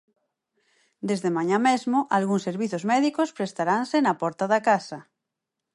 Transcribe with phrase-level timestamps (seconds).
[1.09, 4.99] Desde mañá mesmo algúns servizos médicos prestaranse na porta da casa.